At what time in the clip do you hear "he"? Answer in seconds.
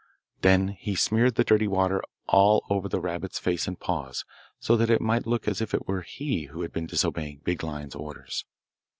0.69-0.95, 6.01-6.45